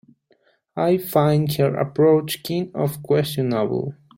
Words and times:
I 0.75 0.97
find 0.97 1.53
her 1.57 1.75
approach 1.75 2.41
kind 2.41 2.71
of 2.73 3.03
questionable. 3.03 3.93